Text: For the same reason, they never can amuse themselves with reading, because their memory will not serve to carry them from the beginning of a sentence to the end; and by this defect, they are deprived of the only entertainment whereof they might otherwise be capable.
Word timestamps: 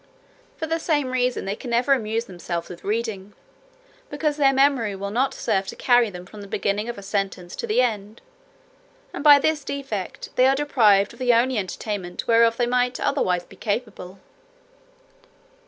For 0.57 0.65
the 0.65 0.79
same 0.79 1.11
reason, 1.11 1.45
they 1.45 1.55
never 1.63 1.93
can 1.93 2.01
amuse 2.01 2.25
themselves 2.25 2.69
with 2.69 2.83
reading, 2.83 3.33
because 4.09 4.37
their 4.37 4.51
memory 4.51 4.95
will 4.95 5.11
not 5.11 5.31
serve 5.35 5.67
to 5.67 5.75
carry 5.75 6.09
them 6.09 6.25
from 6.25 6.41
the 6.41 6.47
beginning 6.47 6.89
of 6.89 6.97
a 6.97 7.03
sentence 7.03 7.55
to 7.57 7.67
the 7.67 7.83
end; 7.83 8.19
and 9.13 9.23
by 9.23 9.37
this 9.37 9.63
defect, 9.63 10.29
they 10.37 10.47
are 10.47 10.55
deprived 10.55 11.13
of 11.13 11.19
the 11.19 11.33
only 11.33 11.59
entertainment 11.59 12.25
whereof 12.27 12.57
they 12.57 12.65
might 12.65 12.99
otherwise 12.99 13.45
be 13.45 13.55
capable. 13.55 14.17